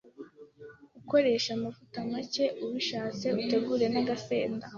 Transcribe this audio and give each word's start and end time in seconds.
ukoresha 0.99 1.49
amavuta 1.57 1.97
make, 2.11 2.45
ubishatse 2.65 3.25
utegura 3.39 3.85
n’agasenda. 3.93 4.65